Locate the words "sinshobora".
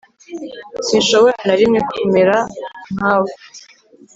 0.85-1.37